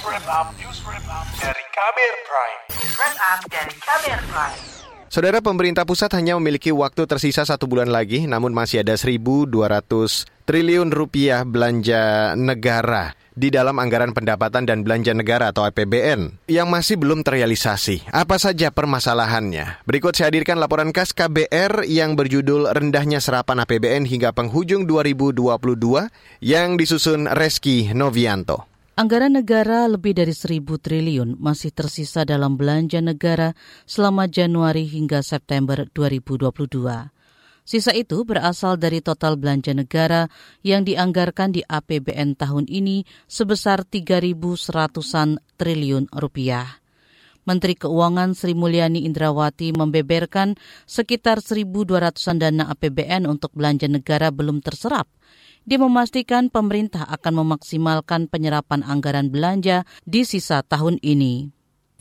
[0.00, 2.56] up, news wrap Prime.
[3.20, 4.58] Up dari Kamer Prime.
[5.10, 9.50] Saudara pemerintah pusat hanya memiliki waktu tersisa satu bulan lagi, namun masih ada 1.200
[10.46, 16.94] triliun rupiah belanja negara di dalam anggaran pendapatan dan belanja negara atau APBN yang masih
[16.94, 18.06] belum terrealisasi.
[18.14, 19.82] Apa saja permasalahannya?
[19.82, 25.42] Berikut saya hadirkan laporan khas KBR yang berjudul Rendahnya Serapan APBN hingga penghujung 2022
[26.38, 28.69] yang disusun Reski Novianto.
[28.98, 33.54] Anggaran negara lebih dari seribu triliun masih tersisa dalam belanja negara
[33.86, 36.50] selama Januari hingga September 2022.
[37.62, 40.26] Sisa itu berasal dari total belanja negara
[40.66, 46.82] yang dianggarkan di APBN tahun ini sebesar 3.100-an triliun rupiah.
[47.46, 55.06] Menteri Keuangan Sri Mulyani Indrawati membeberkan sekitar 1.200-an dana APBN untuk belanja negara belum terserap–
[55.68, 61.60] dia memastikan pemerintah akan memaksimalkan penyerapan anggaran belanja di sisa tahun ini.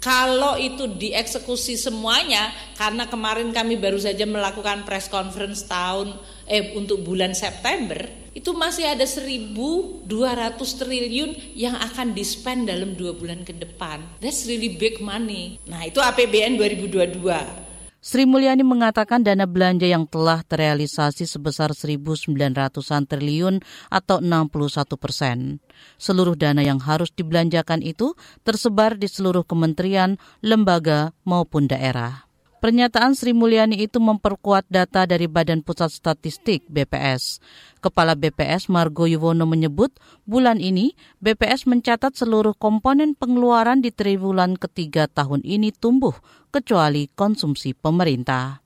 [0.00, 6.16] Kalau itu dieksekusi semuanya, karena kemarin kami baru saja melakukan press conference tahun
[6.48, 10.08] eh untuk bulan September, itu masih ada 1.200
[10.56, 14.00] triliun yang akan dispend dalam dua bulan ke depan.
[14.24, 15.60] That's really big money.
[15.68, 17.69] Nah itu APBN 2022.
[18.00, 23.60] Sri Mulyani mengatakan dana belanja yang telah terrealisasi sebesar 1.900-an triliun
[23.92, 25.60] atau 61 persen.
[26.00, 32.29] Seluruh dana yang harus dibelanjakan itu tersebar di seluruh kementerian, lembaga maupun daerah.
[32.60, 37.40] Pernyataan Sri Mulyani itu memperkuat data dari Badan Pusat Statistik BPS.
[37.80, 39.96] Kepala BPS Margo Yuwono menyebut
[40.28, 40.92] bulan ini
[41.24, 46.12] BPS mencatat seluruh komponen pengeluaran di triwulan ketiga tahun ini tumbuh
[46.52, 48.60] kecuali konsumsi pemerintah.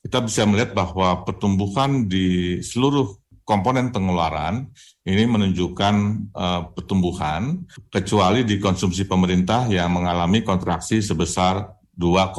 [0.00, 3.12] Kita bisa melihat bahwa pertumbuhan di seluruh
[3.44, 4.72] komponen pengeluaran
[5.04, 5.94] ini menunjukkan
[6.32, 7.60] uh, pertumbuhan
[7.92, 12.32] kecuali di konsumsi pemerintah yang mengalami kontraksi sebesar 2,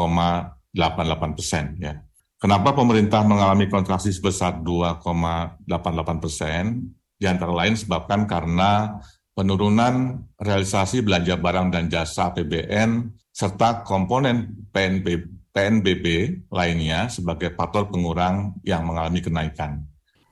[0.73, 1.65] 88 persen.
[1.79, 2.03] Ya.
[2.39, 6.87] Kenapa pemerintah mengalami kontraksi sebesar 2,88 persen?
[7.19, 8.95] Di antara lain sebabkan karena
[9.35, 16.05] penurunan realisasi belanja barang dan jasa APBN serta komponen PNB, PNBB
[16.47, 19.83] lainnya sebagai faktor pengurang yang mengalami kenaikan.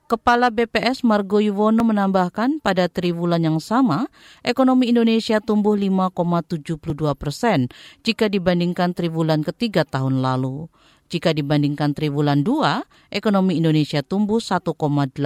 [0.08, 4.08] Kepala BPS Margo Yuwono menambahkan pada triwulan yang sama,
[4.40, 6.80] ekonomi Indonesia tumbuh 5,72
[7.20, 7.68] persen
[8.08, 10.72] jika dibandingkan triwulan ketiga tahun lalu.
[11.12, 15.20] Jika dibandingkan triwulan 2, ekonomi Indonesia tumbuh 1,81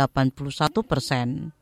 [0.82, 1.54] persen.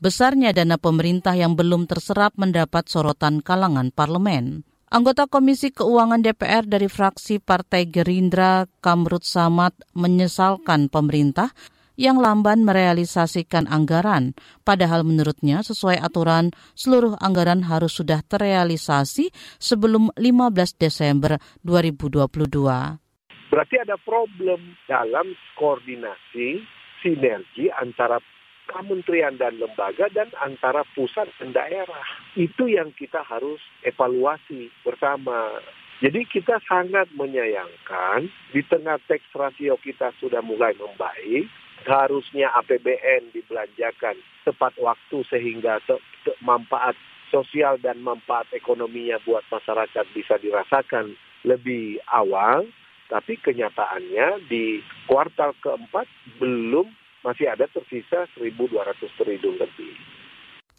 [0.00, 4.64] Besarnya dana pemerintah yang belum terserap mendapat sorotan kalangan parlemen.
[4.88, 11.52] Anggota Komisi Keuangan DPR dari fraksi Partai Gerindra, Kamrut Samad, menyesalkan pemerintah
[11.94, 14.34] yang lamban merealisasikan anggaran,
[14.66, 19.30] padahal menurutnya sesuai aturan seluruh anggaran harus sudah terrealisasi
[19.62, 23.04] sebelum 15 Desember 2022.
[23.50, 26.66] Berarti ada problem dalam koordinasi
[27.04, 28.18] sinergi antara
[28.66, 32.06] kementerian dan lembaga dan antara pusat dan daerah.
[32.34, 35.60] Itu yang kita harus evaluasi bersama.
[36.02, 41.46] Jadi kita sangat menyayangkan di tengah teks rasio kita sudah mulai membaik,
[41.84, 46.96] harusnya APBN dibelanjakan tepat waktu sehingga te, te, manfaat
[47.32, 52.64] sosial dan manfaat ekonominya buat masyarakat bisa dirasakan lebih awal,
[53.12, 54.80] tapi kenyataannya di
[55.10, 56.08] kuartal keempat
[56.40, 56.88] belum
[57.24, 59.92] masih ada tersisa 1.200 triliun lebih.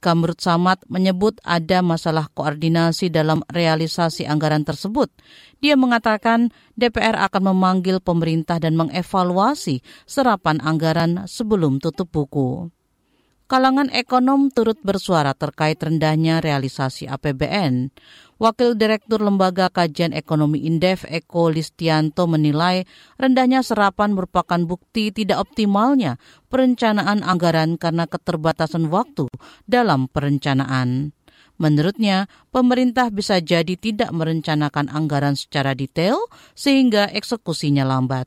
[0.05, 5.09] Kamrut Samad menyebut ada masalah koordinasi dalam realisasi anggaran tersebut.
[5.65, 12.69] Dia mengatakan DPR akan memanggil pemerintah dan mengevaluasi serapan anggaran sebelum tutup buku.
[13.45, 17.93] Kalangan ekonom turut bersuara terkait rendahnya realisasi APBN.
[18.41, 22.89] Wakil Direktur Lembaga Kajian Ekonomi Indef Eko Listianto menilai
[23.21, 26.17] rendahnya serapan merupakan bukti tidak optimalnya
[26.49, 29.29] perencanaan anggaran karena keterbatasan waktu
[29.69, 31.13] dalam perencanaan.
[31.61, 36.17] Menurutnya, pemerintah bisa jadi tidak merencanakan anggaran secara detail
[36.57, 38.25] sehingga eksekusinya lambat.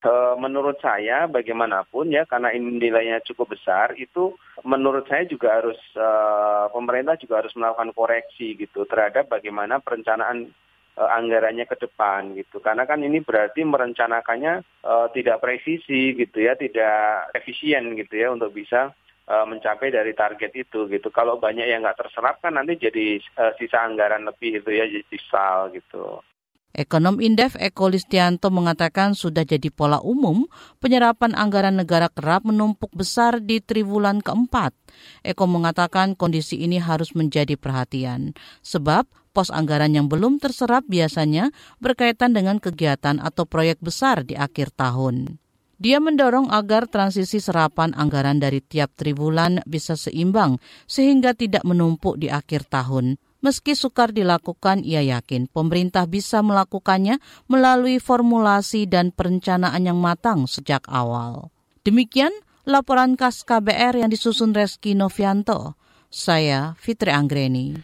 [0.00, 4.32] Eh, menurut saya bagaimanapun ya karena ini nilainya cukup besar itu
[4.64, 10.56] menurut saya juga harus uh, pemerintah juga harus melakukan koreksi gitu terhadap bagaimana perencanaan
[10.96, 12.64] uh, anggarannya ke depan gitu.
[12.64, 14.64] Karena kan ini berarti merencanakannya
[15.12, 18.96] tidak presisi gitu ya tidak efisien gitu ya untuk bisa
[19.28, 21.12] mencapai dari target itu gitu.
[21.12, 23.20] Kalau banyak yang nggak terserap kan nanti jadi
[23.60, 26.24] sisa anggaran lebih itu ya jadi sal gitu
[26.70, 30.46] Ekonom Indef Eko Listianto mengatakan sudah jadi pola umum
[30.78, 34.70] penyerapan anggaran negara kerap menumpuk besar di triwulan keempat.
[35.26, 41.50] Eko mengatakan kondisi ini harus menjadi perhatian, sebab pos anggaran yang belum terserap biasanya
[41.82, 45.42] berkaitan dengan kegiatan atau proyek besar di akhir tahun.
[45.80, 52.28] Dia mendorong agar transisi serapan anggaran dari tiap triwulan bisa seimbang sehingga tidak menumpuk di
[52.28, 53.16] akhir tahun.
[53.40, 60.84] Meski sukar dilakukan, ia yakin pemerintah bisa melakukannya melalui formulasi dan perencanaan yang matang sejak
[60.92, 61.48] awal.
[61.80, 62.32] Demikian
[62.68, 65.80] laporan khas KBR yang disusun Reski Novianto.
[66.12, 67.80] Saya Fitri Anggreni.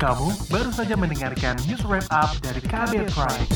[0.00, 3.46] Kamu baru saja mendengarkan news wrap up dari KBR Prime.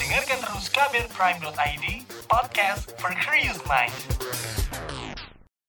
[0.00, 1.86] Dengarkan terus kbrprime.id,
[2.26, 3.94] podcast for curious mind.